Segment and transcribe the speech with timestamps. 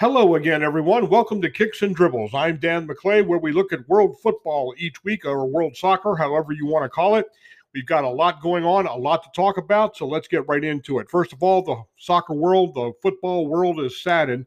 [0.00, 1.08] Hello again, everyone.
[1.08, 2.32] Welcome to Kicks and Dribbles.
[2.32, 6.52] I'm Dan McClay, where we look at world football each week, or world soccer, however
[6.52, 7.26] you want to call it.
[7.74, 10.62] We've got a lot going on, a lot to talk about, so let's get right
[10.62, 11.10] into it.
[11.10, 14.46] First of all, the soccer world, the football world is saddened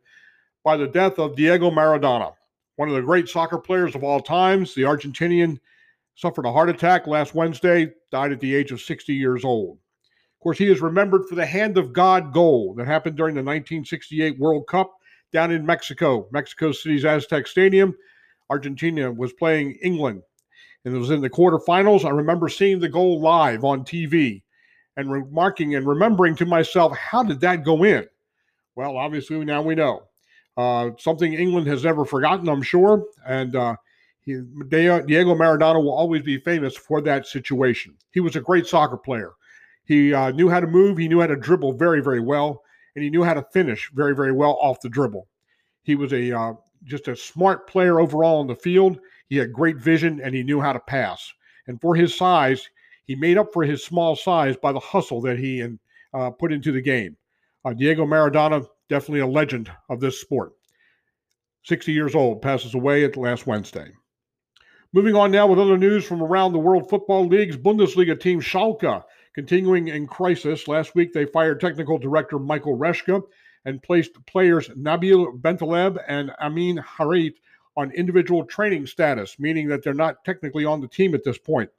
[0.64, 2.32] by the death of Diego Maradona,
[2.78, 4.74] one of the great soccer players of all times.
[4.74, 5.60] The Argentinian
[6.16, 9.80] suffered a heart attack last Wednesday, died at the age of 60 years old.
[10.08, 13.40] Of course, he is remembered for the hand of God goal that happened during the
[13.40, 14.94] 1968 World Cup
[15.32, 17.96] down in Mexico, Mexico City's Aztec Stadium.
[18.50, 20.22] Argentina was playing England,
[20.84, 22.06] and it was in the quarterfinals.
[22.06, 24.42] I remember seeing the goal live on TV
[24.98, 28.06] and remarking and remembering to myself, how did that go in?
[28.76, 30.04] Well, obviously, now we know.
[30.58, 33.06] Uh, something England has never forgotten, I'm sure.
[33.26, 33.76] And uh,
[34.22, 37.96] he, Diego Maradona will always be famous for that situation.
[38.12, 39.32] He was a great soccer player.
[39.86, 42.64] He uh, knew how to move, he knew how to dribble very, very well
[42.96, 45.28] and he knew how to finish very, very well off the dribble.
[45.84, 49.00] He was a uh, just a smart player overall on the field.
[49.28, 51.32] He had great vision and he knew how to pass.
[51.68, 52.68] And for his size,
[53.06, 55.66] he made up for his small size by the hustle that he
[56.14, 57.18] uh, put into the game.
[57.64, 60.54] Uh, Diego Maradona, definitely a legend of this sport.
[61.64, 63.92] 60 years old, passes away at last Wednesday.
[64.94, 69.04] Moving on now with other news from around the World Football League's Bundesliga team Schalke
[69.34, 73.24] Continuing in crisis, last week they fired technical director Michael Reschke
[73.66, 77.36] and placed players Nabil Bentaleb and Amin Harit
[77.78, 81.70] on individual training status, meaning that they're not technically on the team at this point.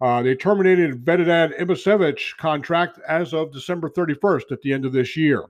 [0.00, 5.16] Uh, they terminated Vedad Ibisevic contract as of December 31st at the end of this
[5.16, 5.44] year.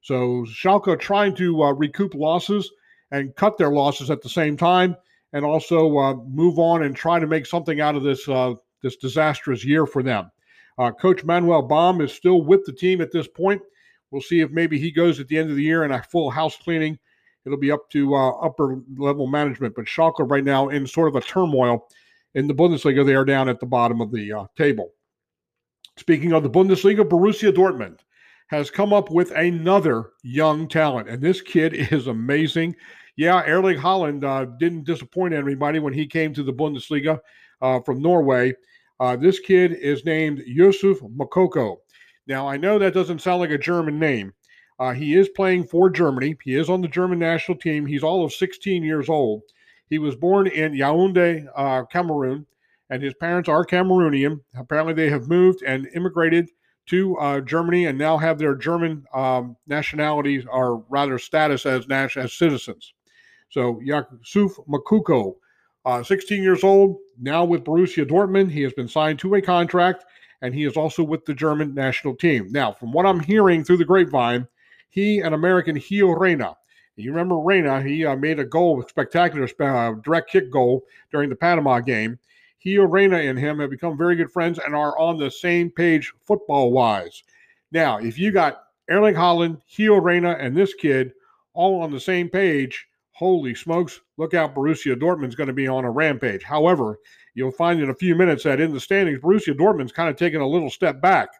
[0.00, 2.70] So Schalke trying to uh, recoup losses
[3.10, 4.96] and cut their losses at the same time,
[5.32, 8.96] and also uh, move on and try to make something out of this uh, this
[8.96, 10.30] disastrous year for them.
[10.78, 13.62] Uh, Coach Manuel Baum is still with the team at this point.
[14.10, 16.30] We'll see if maybe he goes at the end of the year in a full
[16.30, 16.98] house cleaning.
[17.44, 19.74] It'll be up to uh, upper level management.
[19.74, 21.86] But Schalke right now in sort of a turmoil
[22.34, 23.04] in the Bundesliga.
[23.04, 24.90] They are down at the bottom of the uh, table.
[25.96, 28.00] Speaking of the Bundesliga, Borussia Dortmund
[28.48, 32.76] has come up with another young talent, and this kid is amazing.
[33.16, 37.18] Yeah, Erling Haaland uh, didn't disappoint anybody when he came to the Bundesliga
[37.62, 38.52] uh, from Norway.
[38.98, 41.76] Uh, this kid is named Yusuf Moukoko.
[42.26, 44.32] Now, I know that doesn't sound like a German name.
[44.78, 46.36] Uh, he is playing for Germany.
[46.42, 47.86] He is on the German national team.
[47.86, 49.42] He's all of 16 years old.
[49.88, 52.46] He was born in Yaoundé, uh, Cameroon,
[52.90, 54.40] and his parents are Cameroonian.
[54.56, 56.48] Apparently, they have moved and immigrated
[56.86, 62.32] to uh, Germany and now have their German um, nationality or rather status as, as
[62.32, 62.92] citizens.
[63.50, 65.36] So, Yusuf Moukoko
[65.86, 68.50] uh, 16 years old, now with Borussia Dortmund.
[68.50, 70.04] He has been signed to a contract,
[70.42, 72.48] and he is also with the German national team.
[72.50, 74.48] Now, from what I'm hearing through the grapevine,
[74.90, 76.56] he and American Gio Reyna.
[76.96, 77.82] You remember Reyna?
[77.82, 82.18] He uh, made a goal, a spectacular uh, direct kick goal during the Panama game.
[82.64, 86.12] Gio Reyna and him have become very good friends and are on the same page
[86.24, 87.22] football wise.
[87.70, 91.12] Now, if you got Erling Haaland, Gio Reyna, and this kid
[91.52, 95.86] all on the same page, holy smokes, look out, Borussia Dortmund's going to be on
[95.86, 96.42] a rampage.
[96.42, 96.98] However,
[97.34, 100.42] you'll find in a few minutes that in the standings, Borussia Dortmund's kind of taking
[100.42, 101.30] a little step back.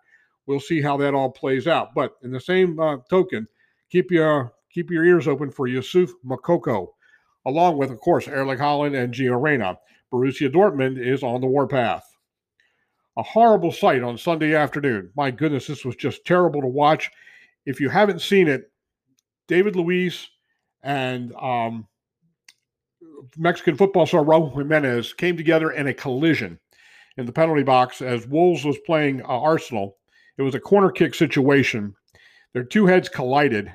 [0.47, 1.95] We'll see how that all plays out.
[1.95, 3.47] But in the same uh, token,
[3.91, 6.89] keep your keep your ears open for Yusuf Moukoko,
[7.45, 9.79] along with, of course, Erling Haaland and Gio Reyna.
[10.11, 12.05] Borussia Dortmund is on the warpath.
[13.19, 15.11] A horrible sight on Sunday afternoon.
[15.15, 17.11] My goodness, this was just terrible to watch.
[17.67, 18.71] If you haven't seen it,
[19.47, 20.29] David Luiz
[20.87, 21.87] and um,
[23.37, 26.59] Mexican football star Raul Jimenez came together in a collision
[27.17, 29.97] in the penalty box as Wolves was playing uh, Arsenal.
[30.39, 31.95] It was a corner kick situation.
[32.53, 33.75] Their two heads collided.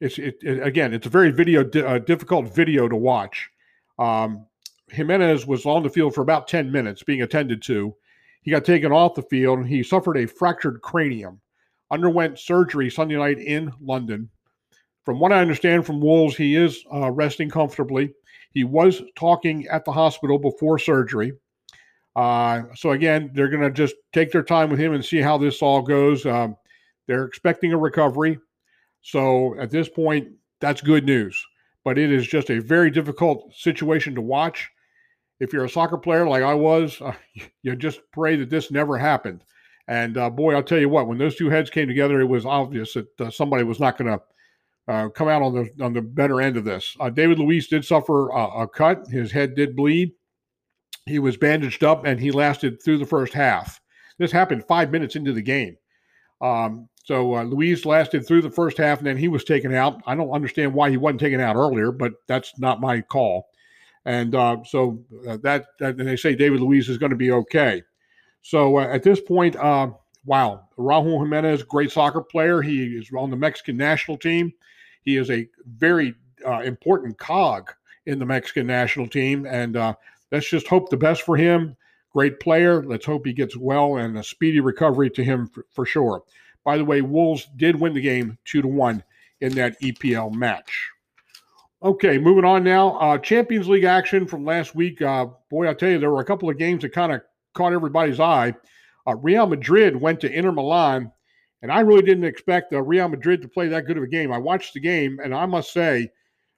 [0.00, 3.50] It's it, it, again, it's a very video uh, difficult video to watch.
[3.98, 4.46] Um,
[4.90, 7.92] Jimenez was on the field for about 10 minutes being attended to.
[8.42, 11.40] He got taken off the field and he suffered a fractured cranium.
[11.90, 14.30] Underwent surgery Sunday night in London.
[15.06, 18.12] From what I understand from Wolves, he is uh, resting comfortably.
[18.50, 21.32] He was talking at the hospital before surgery.
[22.16, 25.38] Uh, so again, they're going to just take their time with him and see how
[25.38, 26.26] this all goes.
[26.26, 26.56] Um,
[27.06, 28.40] they're expecting a recovery.
[29.02, 30.26] So at this point,
[30.60, 31.40] that's good news.
[31.84, 34.68] But it is just a very difficult situation to watch.
[35.38, 37.12] If you're a soccer player like I was, uh,
[37.62, 39.44] you just pray that this never happened.
[39.86, 42.44] And uh, boy, I'll tell you what, when those two heads came together, it was
[42.44, 44.20] obvious that uh, somebody was not going to
[44.88, 46.96] uh, come out on the on the better end of this.
[47.00, 50.12] Uh, David Luiz did suffer a, a, cut; his head did bleed.
[51.06, 53.80] He was bandaged up, and he lasted through the first half.
[54.18, 55.76] This happened five minutes into the game.
[56.40, 60.02] Um, So uh, Luiz lasted through the first half, and then he was taken out.
[60.06, 63.48] I don't understand why he wasn't taken out earlier, but that's not my call.
[64.04, 67.30] And uh, so uh, that, that, and they say David Luiz is going to be
[67.30, 67.82] okay.
[68.42, 69.90] So uh, at this point, uh,
[70.24, 72.60] wow, Raul Jimenez, great soccer player.
[72.60, 74.52] He is on the Mexican national team.
[75.06, 76.14] He is a very
[76.46, 77.72] uh, important cog
[78.04, 79.74] in the Mexican national team, and
[80.30, 81.76] let's just hope the best for him.
[82.12, 82.82] Great player.
[82.82, 86.22] Let's hope he gets well and a speedy recovery to him for, for sure.
[86.64, 89.04] By the way, Wolves did win the game two to one
[89.40, 90.90] in that EPL match.
[91.82, 92.98] Okay, moving on now.
[92.98, 95.02] Uh, Champions League action from last week.
[95.02, 97.20] Uh, boy, I tell you, there were a couple of games that kind of
[97.52, 98.54] caught everybody's eye.
[99.06, 101.12] Uh, Real Madrid went to Inter Milan,
[101.66, 104.30] and I really didn't expect uh, Real Madrid to play that good of a game.
[104.30, 106.08] I watched the game, and I must say,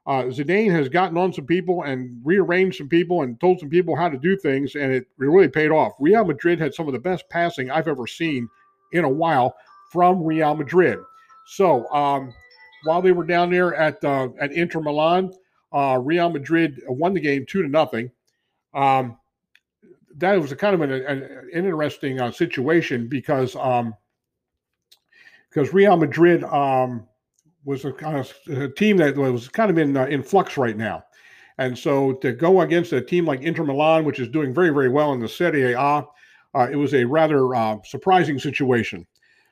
[0.06, 3.96] uh, Zidane has gotten on some people and rearranged some people and told some people
[3.96, 5.94] how to do things, and it really paid off.
[5.98, 8.50] Real Madrid had some of the best passing I've ever seen
[8.92, 9.56] in a while
[9.90, 10.98] from Real Madrid.
[11.46, 12.34] So um,
[12.84, 15.32] while they were down there at uh, at Inter Milan,
[15.72, 18.10] uh, Real Madrid won the game two to nothing.
[18.74, 19.16] Um,
[20.18, 23.94] that was kind of an, an, an interesting uh, situation because um,
[25.58, 27.04] because Real Madrid um,
[27.64, 30.76] was a, kind of, a team that was kind of in uh, in flux right
[30.76, 31.02] now.
[31.58, 34.88] And so to go against a team like Inter Milan, which is doing very, very
[34.88, 36.04] well in the Serie A, uh,
[36.70, 39.04] it was a rather uh, surprising situation.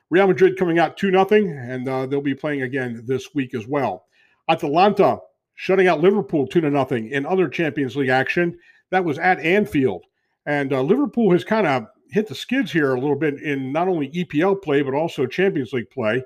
[0.09, 3.67] Real Madrid coming out 2 0, and uh, they'll be playing again this week as
[3.67, 4.05] well.
[4.47, 5.17] Atalanta
[5.55, 8.57] shutting out Liverpool 2 0 in other Champions League action.
[8.91, 10.05] That was at Anfield.
[10.45, 13.87] And uh, Liverpool has kind of hit the skids here a little bit in not
[13.87, 16.23] only EPL play, but also Champions League play.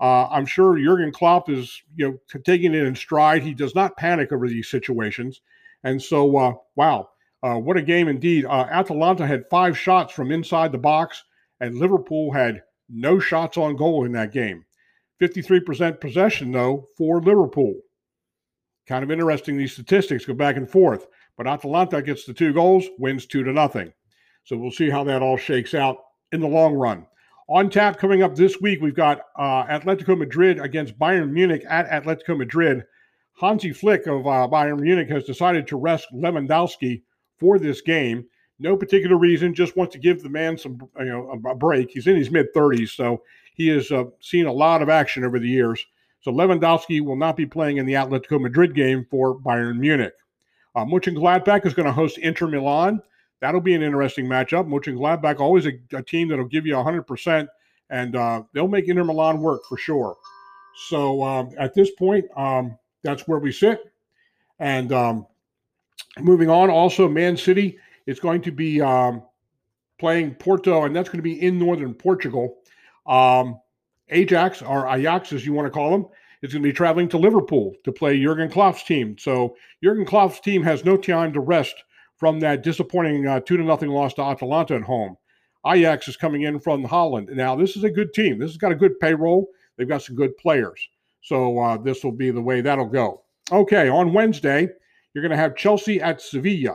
[0.00, 3.42] Uh, I'm sure Jurgen Klopp is, you know, taking it in stride.
[3.42, 5.40] He does not panic over these situations,
[5.82, 7.10] and so, uh, wow,
[7.42, 8.44] uh, what a game indeed!
[8.44, 11.22] Uh, Atalanta had five shots from inside the box,
[11.60, 14.64] and Liverpool had no shots on goal in that game.
[15.20, 17.74] 53% possession, though, for Liverpool.
[18.86, 21.06] Kind of interesting, these statistics go back and forth.
[21.36, 23.92] But Atalanta gets the two goals, wins two to nothing.
[24.44, 25.98] So we'll see how that all shakes out
[26.32, 27.06] in the long run.
[27.48, 31.88] On tap coming up this week, we've got uh, Atletico Madrid against Bayern Munich at
[31.90, 32.84] Atletico Madrid.
[33.40, 37.02] Hansi Flick of uh, Bayern Munich has decided to rest Lewandowski
[37.38, 38.24] for this game.
[38.58, 41.90] No particular reason, just wants to give the man some, you know, a break.
[41.90, 43.22] He's in his mid 30s, so
[43.54, 45.84] he has uh, seen a lot of action over the years.
[46.20, 50.14] So Lewandowski will not be playing in the Atletico Madrid game for Bayern Munich.
[50.74, 53.02] Uh, Mönchengladbach is going to host Inter Milan.
[53.40, 54.66] That'll be an interesting matchup.
[54.66, 57.48] Mönchengladbach always a, a team that'll give you 100%,
[57.90, 60.16] and uh, they'll make Inter Milan work for sure.
[60.88, 63.92] So um, at this point, um, that's where we sit.
[64.58, 65.26] And um,
[66.18, 69.22] moving on, also Man City is going to be um,
[69.98, 72.58] playing Porto, and that's going to be in northern Portugal.
[73.06, 73.60] Um,
[74.08, 76.06] Ajax, or Ajax as you want to call them,
[76.42, 79.16] is going to be traveling to Liverpool to play Jurgen Klopp's team.
[79.18, 81.74] So Jurgen Klopp's team has no time to rest
[82.16, 85.16] from that disappointing uh, two to nothing loss to Atalanta at home.
[85.66, 87.30] Ajax is coming in from Holland.
[87.32, 88.38] Now this is a good team.
[88.38, 89.48] This has got a good payroll.
[89.76, 90.88] They've got some good players.
[91.22, 93.22] So uh, this will be the way that'll go.
[93.50, 94.68] Okay, on Wednesday,
[95.12, 96.74] you're going to have Chelsea at Sevilla.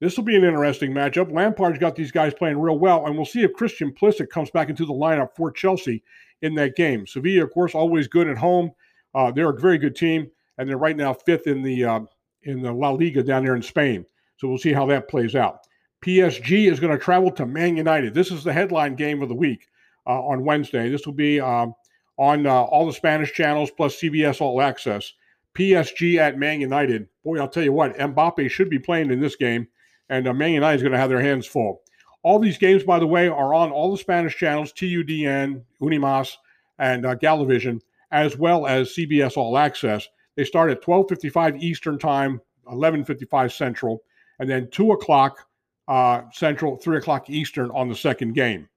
[0.00, 1.32] This will be an interesting matchup.
[1.32, 4.68] Lampard's got these guys playing real well, and we'll see if Christian Pulisic comes back
[4.68, 6.02] into the lineup for Chelsea
[6.42, 7.06] in that game.
[7.06, 8.72] Sevilla, of course, always good at home.
[9.14, 10.28] Uh, they're a very good team,
[10.58, 12.00] and they're right now fifth in the uh,
[12.42, 14.04] in the La Liga down there in Spain.
[14.36, 15.60] So we'll see how that plays out.
[16.04, 18.14] PSG is going to travel to Man United.
[18.14, 19.68] This is the headline game of the week
[20.06, 20.88] uh, on Wednesday.
[20.88, 21.74] This will be um,
[22.18, 25.12] on uh, all the Spanish channels plus CBS All Access.
[25.54, 27.08] PSG at Man United.
[27.24, 29.68] Boy, I'll tell you what, Mbappe should be playing in this game
[30.12, 31.80] and uh, Man United is going to have their hands full.
[32.22, 36.36] All these games, by the way, are on all the Spanish channels, TUDN, Unimas,
[36.78, 40.06] and uh, Galavision, as well as CBS All Access.
[40.36, 44.02] They start at 12:55 Eastern Time, 11:55 Central,
[44.42, 45.46] and then two o'clock
[45.86, 48.68] uh, Central, three o'clock Eastern on the second game.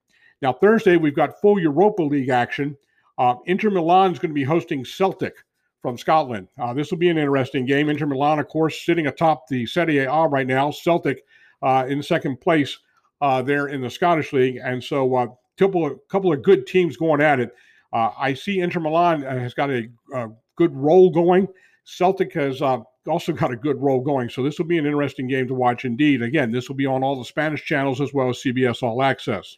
[0.44, 2.78] Now Thursday we've got full Europa League action.
[3.18, 5.34] Uh, Inter Milan is going to be hosting Celtic
[5.82, 6.50] from Scotland.
[6.62, 7.90] Uh, this will be an interesting game.
[7.90, 10.70] Inter Milan, of course, sitting atop the Serie A right now.
[10.70, 11.24] Celtic
[11.64, 12.78] uh, in second place
[13.22, 16.68] uh, there in the Scottish League, and so a uh, couple of couple of good
[16.68, 17.56] teams going at it.
[17.94, 21.48] I see Inter Milan has got a, a good roll going.
[21.86, 22.62] Celtic has
[23.08, 24.30] also got a good roll going.
[24.30, 26.22] So this will be an interesting game to watch indeed.
[26.22, 29.58] Again, this will be on all the Spanish channels as well as CBS All Access.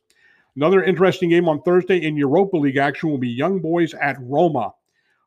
[0.56, 4.74] Another interesting game on Thursday in Europa League action will be Young Boys at Roma.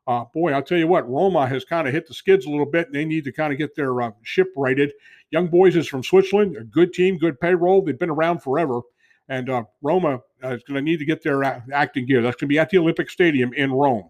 [0.07, 2.65] Uh, boy, I'll tell you what, Roma has kind of hit the skids a little
[2.65, 2.87] bit.
[2.87, 4.91] And they need to kind of get their uh, ship righted.
[5.29, 7.81] Young Boys is from Switzerland, a good team, good payroll.
[7.81, 8.81] They've been around forever.
[9.29, 12.21] And uh, Roma uh, is going to need to get their acting gear.
[12.21, 14.09] That's going to be at the Olympic Stadium in Rome.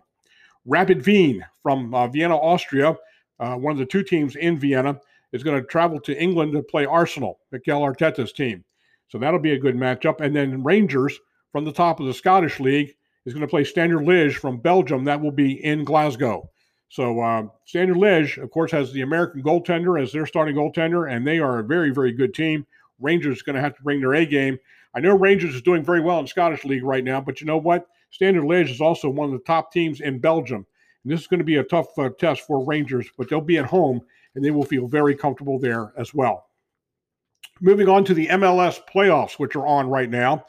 [0.65, 2.95] Rapid Wien from uh, Vienna, Austria,
[3.41, 4.99] uh, one of the two teams in Vienna,
[5.33, 8.63] is going to travel to England to play Arsenal, Mikel Arteta's team.
[9.09, 10.21] So that'll be a good matchup.
[10.21, 11.19] And then Rangers
[11.51, 12.95] from the top of the Scottish League
[13.25, 15.03] is going to play Standard Liège from Belgium.
[15.03, 16.49] That will be in Glasgow.
[16.89, 21.25] So uh, Standard Liège, of course, has the American goaltender as their starting goaltender, and
[21.25, 22.65] they are a very, very good team.
[22.99, 24.57] Rangers is going to have to bring their A game.
[24.93, 27.57] I know Rangers is doing very well in Scottish League right now, but you know
[27.57, 27.87] what?
[28.09, 30.65] Standard Liège is also one of the top teams in Belgium.
[31.03, 33.57] And this is going to be a tough uh, test for Rangers, but they'll be
[33.57, 34.01] at home
[34.35, 36.47] and they will feel very comfortable there as well.
[37.59, 40.45] Moving on to the MLS playoffs, which are on right now.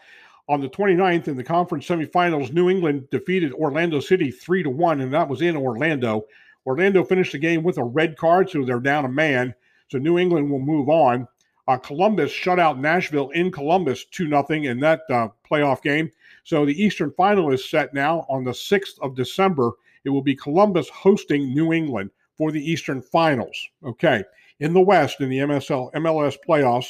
[0.49, 5.01] On the 29th in the conference semifinals, New England defeated Orlando City 3 to 1,
[5.01, 6.25] and that was in Orlando.
[6.67, 9.55] Orlando finished the game with a red card, so they're down a man.
[9.89, 11.29] So New England will move on.
[11.69, 16.11] Uh, Columbus shut out Nashville in Columbus 2 0 in that uh, playoff game.
[16.45, 19.73] So the Eastern final is set now on the 6th of December.
[20.05, 23.57] It will be Columbus hosting New England for the Eastern finals.
[23.85, 24.25] Okay.
[24.61, 26.89] In the West, in the MSL MLS playoffs,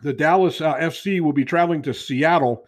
[0.00, 2.64] the Dallas uh, FC will be traveling to Seattle.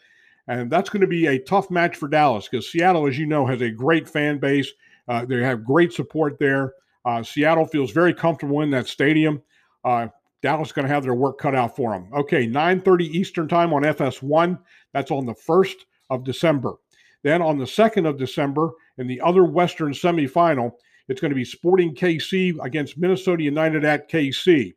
[0.48, 3.46] And that's going to be a tough match for Dallas because Seattle, as you know,
[3.46, 4.70] has a great fan base.
[5.06, 6.74] Uh, they have great support there.
[7.04, 9.42] Uh, Seattle feels very comfortable in that stadium.
[9.84, 10.08] Uh,
[10.42, 12.08] Dallas is going to have their work cut out for them.
[12.12, 14.58] Okay, 9:30 Eastern Time on FS1.
[14.92, 15.74] That's on the 1st
[16.10, 16.74] of December.
[17.22, 20.72] Then on the 2nd of December, in the other Western semifinal,
[21.08, 24.74] it's going to be Sporting KC against Minnesota United at KC.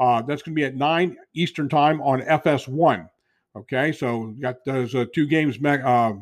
[0.00, 3.08] Uh, that's going to be at 9 Eastern Time on FS1.
[3.54, 6.12] Okay, so got those uh, two games uh,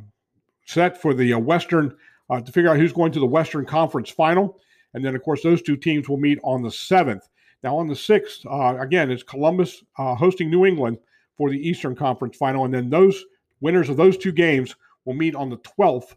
[0.64, 1.94] set for the uh, Western
[2.30, 4.58] uh, to figure out who's going to the Western Conference final.
[4.94, 7.22] And then, of course, those two teams will meet on the 7th.
[7.62, 10.98] Now, on the 6th, uh, again, it's Columbus hosting New England
[11.36, 12.64] for the Eastern Conference final.
[12.64, 13.24] And then those
[13.60, 14.74] winners of those two games
[15.04, 16.14] will meet on the 12th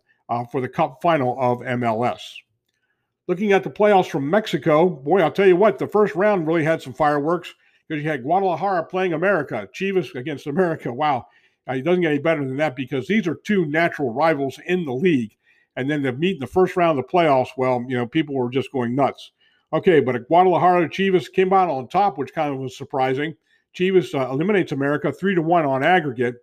[0.51, 2.21] for the Cup final of MLS.
[3.27, 6.63] Looking at the playoffs from Mexico, boy, I'll tell you what, the first round really
[6.63, 7.53] had some fireworks
[7.87, 10.91] because you had Guadalajara playing America, Chivas against America.
[10.93, 11.27] Wow,
[11.69, 14.85] uh, it doesn't get any better than that because these are two natural rivals in
[14.85, 15.35] the league.
[15.75, 18.35] And then to meet in the first round of the playoffs, well, you know, people
[18.35, 19.31] were just going nuts.
[19.71, 23.35] Okay, but Guadalajara Chivas came out on top, which kind of was surprising.
[23.77, 26.37] Chivas uh, eliminates America three to one on aggregate.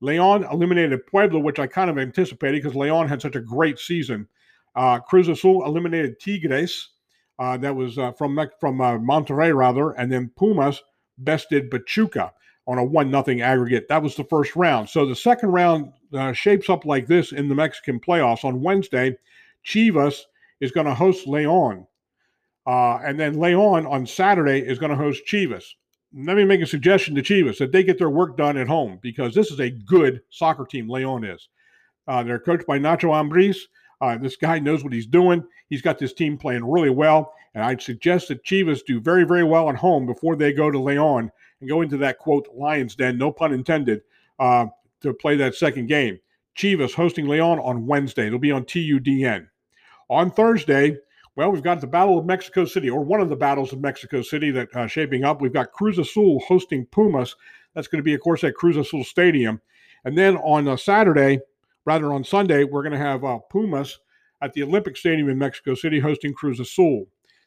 [0.00, 4.28] Leon eliminated Puebla, which I kind of anticipated because Leon had such a great season.
[4.74, 6.90] Uh, Cruz Azul eliminated Tigres.
[7.38, 10.82] Uh, that was uh, from from uh, Monterrey rather, and then Pumas
[11.18, 12.32] bested Pachuca
[12.66, 13.88] on a one nothing aggregate.
[13.88, 14.88] That was the first round.
[14.88, 18.44] So the second round uh, shapes up like this in the Mexican playoffs.
[18.44, 19.16] On Wednesday,
[19.64, 20.22] Chivas
[20.60, 21.86] is going to host Leon,
[22.66, 25.64] uh, and then Leon on Saturday is going to host Chivas.
[26.18, 28.98] Let me make a suggestion to Chivas that they get their work done at home
[29.02, 30.88] because this is a good soccer team.
[30.88, 31.48] Leon is.
[32.08, 33.58] Uh, they're coached by Nacho Ambriz.
[34.00, 35.44] Uh, this guy knows what he's doing.
[35.68, 37.34] He's got this team playing really well.
[37.54, 40.78] And I'd suggest that Chivas do very, very well at home before they go to
[40.78, 41.30] Leon
[41.60, 44.00] and go into that quote Lions Den, no pun intended,
[44.38, 44.66] uh,
[45.02, 46.18] to play that second game.
[46.56, 48.26] Chivas hosting Leon on Wednesday.
[48.26, 49.48] It'll be on TUDN.
[50.08, 50.96] On Thursday,
[51.36, 54.22] well, we've got the Battle of Mexico City, or one of the battles of Mexico
[54.22, 55.40] City that uh, shaping up.
[55.40, 57.36] We've got Cruz Azul hosting Pumas.
[57.74, 59.60] That's going to be, of course, at Cruz Azul Stadium.
[60.04, 61.40] And then on uh, Saturday,
[61.86, 64.00] Rather, on Sunday, we're going to have uh, Pumas
[64.42, 67.06] at the Olympic Stadium in Mexico City hosting Cruz Azul.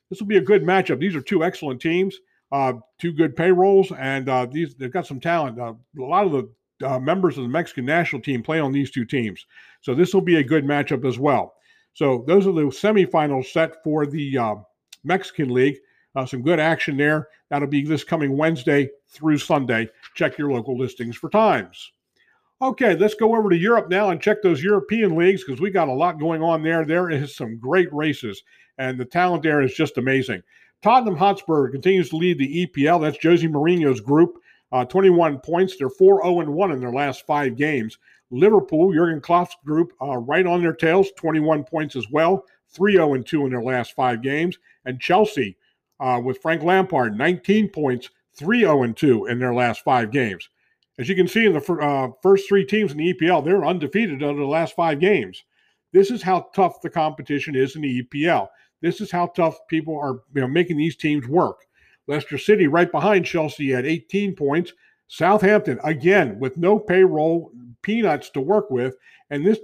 [0.10, 1.00] This will be a good matchup.
[1.00, 2.18] These are two excellent teams,
[2.54, 5.60] uh, two good payrolls, and uh, these they've got some talent.
[5.60, 8.90] Uh, a lot of the uh, members of the Mexican national team play on these
[8.90, 9.46] two teams,
[9.82, 11.54] so this will be a good matchup as well.
[11.94, 14.56] So those are the semifinals set for the uh,
[15.04, 15.78] Mexican League.
[16.26, 17.28] some good action there.
[17.50, 19.90] That'll be this coming Wednesday through Sunday.
[20.16, 21.92] Check your local listings for times.
[22.62, 25.88] Okay, let's go over to Europe now and check those European leagues because we got
[25.88, 26.86] a lot going on there.
[26.86, 28.44] There is some great races,
[28.78, 30.44] and the talent there is just amazing.
[30.82, 33.02] Tottenham Hotspur continues to lead the EPL.
[33.02, 34.38] That's Jose Mourinho's group,
[34.74, 35.78] uh, 21 points.
[35.78, 37.98] They're 4 0 1 in their last five games.
[38.32, 43.22] Liverpool, Jurgen Klopp's group, uh, right on their tails, 21 points as well, 3 0
[43.22, 44.58] 2 in their last five games.
[44.86, 45.58] And Chelsea,
[46.00, 50.50] uh, with Frank Lampard, 19 points, 3 0 2 in their last five games.
[50.98, 54.22] As you can see in the uh, first three teams in the EPL, they're undefeated
[54.22, 55.44] over the last five games.
[55.94, 58.50] This is how tough the competition is in the EPL.
[58.82, 61.66] This is how tough people are you know, making these teams work.
[62.08, 64.74] Leicester City right behind Chelsea at 18 points.
[65.08, 68.96] Southampton again with no payroll, peanuts to work with,
[69.30, 69.60] and this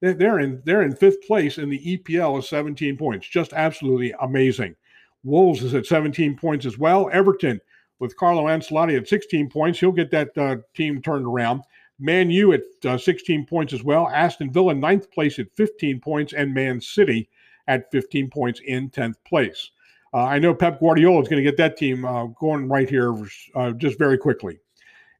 [0.00, 3.28] they're in they're in fifth place in the EPL with 17 points.
[3.28, 4.74] Just absolutely amazing.
[5.24, 7.08] Wolves is at 17 points as well.
[7.12, 7.60] Everton
[8.00, 9.78] with Carlo Ancelotti at 16 points.
[9.78, 11.62] He'll get that uh, team turned around.
[12.00, 14.08] Man U at uh, 16 points as well.
[14.08, 17.28] Aston Villa ninth place at 15 points, and Man City
[17.68, 19.70] at 15 points in 10th place.
[20.12, 23.14] Uh, I know Pep Guardiola is going to get that team uh, going right here
[23.54, 24.58] uh, just very quickly.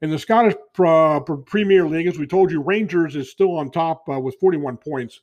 [0.02, 4.18] In the Scottish Premier League, as we told you, Rangers is still on top uh,
[4.18, 5.20] with 41 points.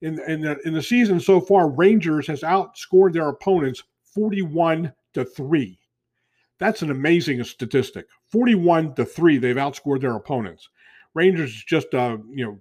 [0.00, 3.82] In, in, the, in the season so far, Rangers has outscored their opponents
[4.14, 5.78] 41 to 3.
[6.58, 8.06] That's an amazing statistic.
[8.30, 10.68] 41 to 3, they've outscored their opponents.
[11.14, 12.60] Rangers is just, uh, you know,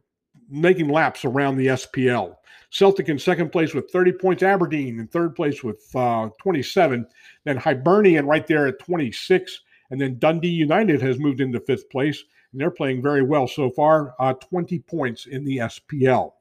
[0.49, 2.37] making laps around the SPL.
[2.71, 4.41] Celtic in second place with 30 points.
[4.41, 7.05] Aberdeen in third place with uh, 27.
[7.43, 9.61] Then Hibernian right there at 26.
[9.91, 12.23] And then Dundee United has moved into fifth place.
[12.51, 16.33] And they're playing very well so far, uh, 20 points in the SPL.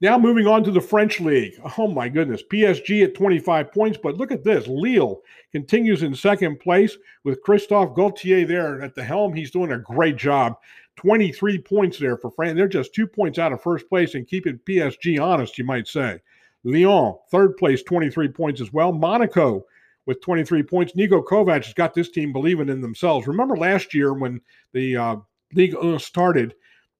[0.00, 1.54] Now moving on to the French league.
[1.78, 4.66] Oh my goodness, PSG at 25 points, but look at this.
[4.66, 9.32] Lille continues in second place with Christophe Galtier there at the helm.
[9.32, 10.56] He's doing a great job.
[10.96, 12.56] 23 points there for France.
[12.56, 16.20] They're just two points out of first place and keeping PSG honest, you might say.
[16.64, 18.92] Lyon, third place, 23 points as well.
[18.92, 19.64] Monaco
[20.06, 20.92] with 23 points.
[20.94, 23.26] Niko Kovac has got this team believing in themselves.
[23.26, 24.40] Remember last year when
[24.72, 25.16] the uh,
[25.54, 26.54] league started,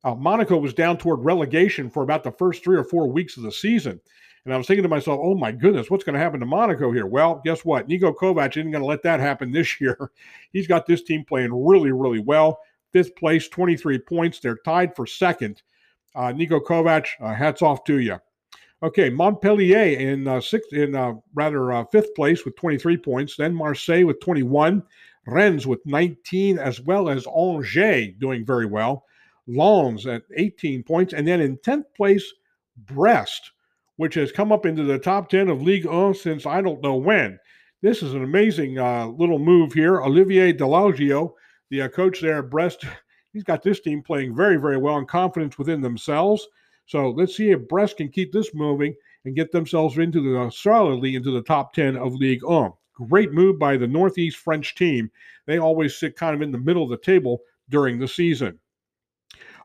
[0.05, 3.43] uh, Monaco was down toward relegation for about the first three or four weeks of
[3.43, 4.01] the season.
[4.45, 6.91] And I was thinking to myself, oh my goodness, what's going to happen to Monaco
[6.91, 7.07] here?
[7.07, 7.89] Well, guess what?
[7.89, 10.11] Niko Kovac isn't going to let that happen this year.
[10.53, 12.59] He's got this team playing really, really well
[12.93, 14.39] fifth place, 23 points.
[14.39, 15.63] They're tied for second.
[16.15, 18.19] Uh, Niko Kovac, uh, hats off to you.
[18.83, 23.37] Okay, Montpellier in uh, sixth, in uh, rather uh, fifth place with 23 points.
[23.37, 24.83] Then Marseille with 21,
[25.27, 29.05] Rennes with 19, as well as Angers doing very well.
[29.47, 32.33] Lens at 18 points, and then in 10th place,
[32.77, 33.53] Brest,
[33.97, 36.97] which has come up into the top 10 of Ligue 1 since I don't know
[36.97, 37.39] when.
[37.83, 40.01] This is an amazing uh, little move here.
[40.01, 41.35] Olivier Dall'Oglio
[41.73, 42.85] the uh, coach there at Brest,
[43.33, 46.47] he's got this team playing very, very well and confidence within themselves.
[46.87, 50.51] So let's see if Brest can keep this moving and get themselves into the uh,
[50.51, 52.73] solidly into the top 10 of League 1.
[53.09, 55.11] Great move by the Northeast French team.
[55.47, 58.59] They always sit kind of in the middle of the table during the season.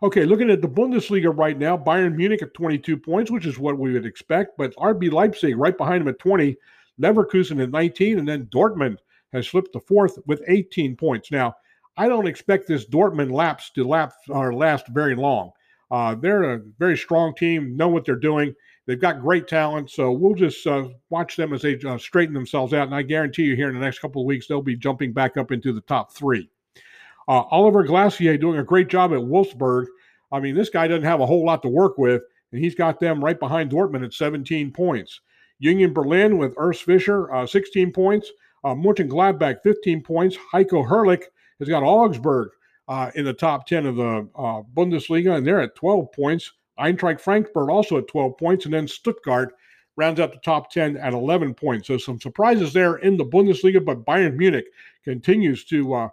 [0.03, 3.79] Okay, looking at the Bundesliga right now, Bayern Munich at 22 points, which is what
[3.79, 6.55] we would expect, but RB Leipzig right behind them at 20,
[7.01, 8.97] Leverkusen at 19, and then Dortmund
[9.33, 11.31] has slipped to fourth with 18 points.
[11.31, 11.55] Now,
[11.97, 15.51] I don't expect this Dortmund lapse to lapse or last very long.
[15.89, 18.53] Uh, they're a very strong team, know what they're doing.
[18.85, 22.73] They've got great talent, so we'll just uh, watch them as they uh, straighten themselves
[22.73, 22.87] out.
[22.87, 25.35] And I guarantee you, here in the next couple of weeks, they'll be jumping back
[25.35, 26.49] up into the top three.
[27.27, 29.87] Uh, Oliver Glasner doing a great job at Wolfsburg.
[30.31, 32.21] I mean, this guy doesn't have a whole lot to work with,
[32.51, 35.19] and he's got them right behind Dortmund at 17 points.
[35.59, 38.31] Union Berlin with Urs Fischer, uh, 16 points.
[38.63, 40.37] Uh, Mönchengladbach, 15 points.
[40.53, 41.23] Heiko Herrlich
[41.59, 42.49] has got Augsburg
[42.87, 46.53] uh, in the top 10 of the uh, Bundesliga, and they're at 12 points.
[46.79, 49.55] Eintracht Frankfurt also at 12 points, and then Stuttgart
[49.95, 51.87] rounds out the top 10 at 11 points.
[51.87, 54.67] So some surprises there in the Bundesliga, but Bayern Munich
[55.03, 56.09] continues to uh,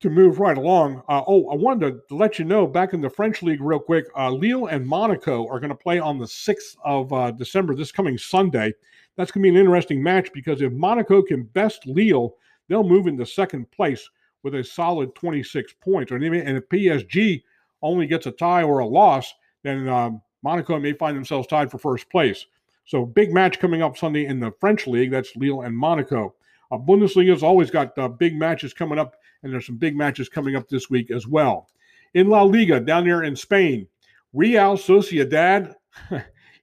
[0.00, 1.00] to move right along.
[1.08, 4.06] Uh, oh, I wanted to let you know back in the French league, real quick.
[4.16, 7.92] Uh, Lille and Monaco are going to play on the 6th of uh, December, this
[7.92, 8.74] coming Sunday.
[9.16, 12.34] That's going to be an interesting match because if Monaco can best Lille,
[12.66, 14.10] they'll move into second place
[14.42, 16.12] with a solid 26 points.
[16.12, 17.42] And if PSG
[17.82, 21.78] only gets a tie or a loss, then um, Monaco may find themselves tied for
[21.78, 22.46] first place.
[22.84, 25.10] So big match coming up Sunday in the French league.
[25.10, 26.34] That's Lille and Monaco.
[26.70, 30.56] Uh, Bundesliga's always got uh, big matches coming up, and there's some big matches coming
[30.56, 31.68] up this week as well.
[32.14, 33.86] In La Liga, down there in Spain,
[34.32, 35.74] Real Sociedad,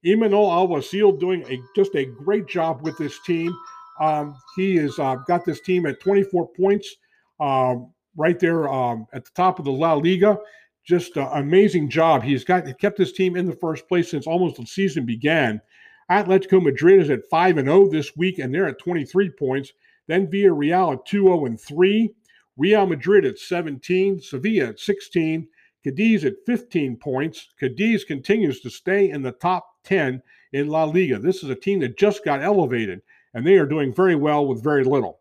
[0.06, 3.54] Imanol Alguacil doing a just a great job with this team.
[4.00, 6.96] Um, he has uh, got this team at 24 points
[7.40, 10.38] um, right there um, at the top of the La Liga.
[10.86, 12.24] Just an amazing job.
[12.24, 15.62] He's got he kept his team in the first place since almost the season began.
[16.10, 19.74] Atletico Madrid is at 5 and 0 this week, and they're at 23 points.
[20.08, 22.12] Then Villarreal at 2 0 and 3.
[22.58, 24.20] Real Madrid at 17.
[24.20, 25.48] Sevilla at 16.
[25.84, 27.50] Cadiz at 15 points.
[27.60, 30.22] Cadiz continues to stay in the top 10
[30.54, 31.20] in La Liga.
[31.20, 33.02] This is a team that just got elevated,
[33.34, 35.19] and they are doing very well with very little.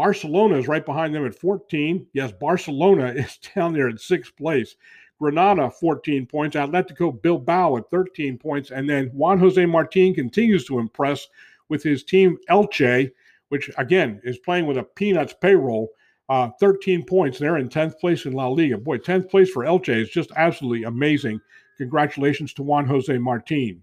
[0.00, 2.06] Barcelona is right behind them at 14.
[2.14, 4.76] Yes, Barcelona is down there at sixth place.
[5.18, 6.56] Granada, 14 points.
[6.56, 8.70] Atletico Bilbao at 13 points.
[8.70, 11.28] And then Juan Jose Martin continues to impress
[11.68, 13.10] with his team Elche,
[13.50, 15.90] which again is playing with a peanuts payroll.
[16.30, 17.38] Uh, 13 points.
[17.38, 18.78] They're in 10th place in La Liga.
[18.78, 21.42] Boy, 10th place for Elche is just absolutely amazing.
[21.76, 23.82] Congratulations to Juan Jose Martin.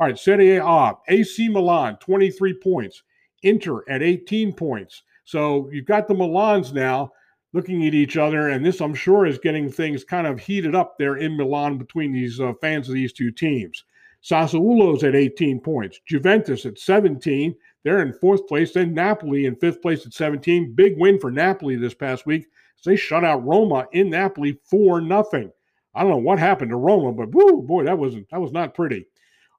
[0.00, 0.94] All right, Serie A.
[1.08, 3.02] AC Milan, 23 points.
[3.42, 5.02] Inter at 18 points.
[5.28, 7.12] So you've got the Milans now.
[7.52, 8.48] looking at each other.
[8.48, 12.12] And this, I'm sure, is getting things kind of heated up there in Milan between
[12.12, 13.84] these uh, fans of these two teams.
[14.24, 17.54] Sassuolo's at 18 points, Juventus at 17.
[17.84, 18.72] They're in fourth place.
[18.72, 20.72] Then Napoli in fifth place at 17.
[20.74, 22.46] Big win for Napoli this past week.
[22.86, 25.52] They shut out Roma in Napoli for nothing.
[25.94, 28.74] I don't know what happened to Roma, but whoo, boy, that wasn't that was not
[28.74, 29.04] pretty.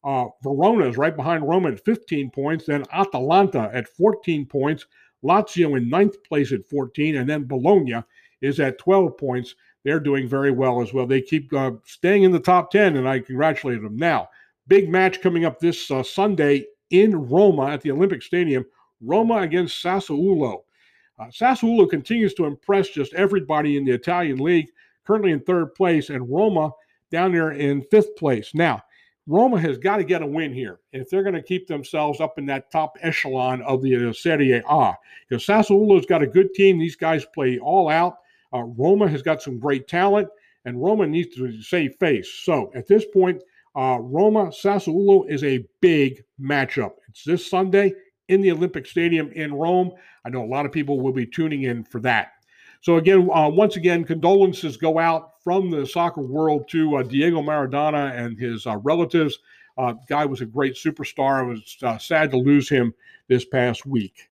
[0.04, 2.66] Uh, Verona is right behind Roma at 15 points.
[2.66, 4.86] Then Atalanta at 14 points.
[5.24, 8.04] Lazio in ninth place at 14, and then Bologna
[8.42, 9.56] is at 12 points.
[9.84, 11.06] They're doing very well as well.
[11.08, 13.98] They keep uh, staying in the top 10, and I congratulate them.
[13.98, 14.30] Now,
[14.68, 18.66] big match coming up this uh, Sunday in Roma at the Olympic Stadium.
[19.02, 20.64] Roma against Sassuolo.
[21.18, 24.70] Uh, Sassuolo continues to impress just everybody in the Italian league,
[25.06, 26.72] currently in third place, and Roma
[27.12, 28.54] down there in fifth place.
[28.54, 28.82] Now,
[29.30, 32.40] Roma has got to get a win here if they're going to keep themselves up
[32.40, 34.94] in that top echelon of the uh, Serie A.
[35.30, 36.80] Because Sassuolo's got a good team.
[36.80, 38.18] These guys play all out.
[38.52, 40.28] Uh, Roma has got some great talent,
[40.66, 42.28] and Roma needs to save face.
[42.42, 43.44] So at this point,
[43.76, 46.94] uh, Roma Sassuolo is a big matchup.
[47.08, 47.94] It's this Sunday
[48.30, 49.92] in the Olympic Stadium in Rome.
[50.26, 52.32] I know a lot of people will be tuning in for that.
[52.82, 57.42] So again, uh, once again, condolences go out from the soccer world to uh, Diego
[57.42, 59.40] Maradona and his uh, relatives.
[59.78, 61.44] Uh, guy was a great superstar.
[61.44, 62.94] It was uh, sad to lose him
[63.28, 64.30] this past week.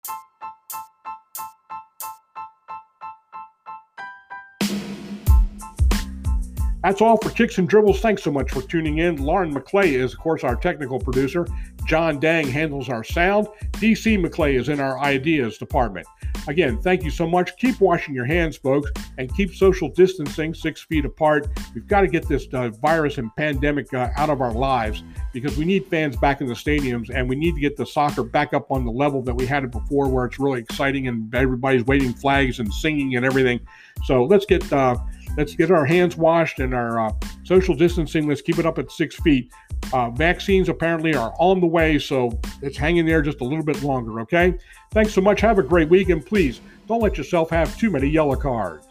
[6.83, 7.99] That's all for Kicks and Dribbles.
[7.99, 9.17] Thanks so much for tuning in.
[9.17, 11.45] Lauren McClay is, of course, our technical producer.
[11.85, 13.47] John Dang handles our sound.
[13.73, 16.07] DC McClay is in our ideas department.
[16.47, 17.57] Again, thank you so much.
[17.57, 21.47] Keep washing your hands, folks, and keep social distancing six feet apart.
[21.75, 25.57] We've got to get this uh, virus and pandemic uh, out of our lives because
[25.57, 28.53] we need fans back in the stadiums and we need to get the soccer back
[28.53, 31.83] up on the level that we had it before where it's really exciting and everybody's
[31.85, 33.59] waving flags and singing and everything.
[34.05, 34.71] So let's get.
[34.71, 34.95] Uh,
[35.37, 38.27] Let's get our hands washed and our uh, social distancing.
[38.27, 39.53] Let's keep it up at six feet.
[39.93, 43.83] Uh, vaccines apparently are on the way, so it's hanging there just a little bit
[43.83, 44.57] longer, okay?
[44.91, 45.39] Thanks so much.
[45.41, 48.87] Have a great week, and please don't let yourself have too many yellow cards.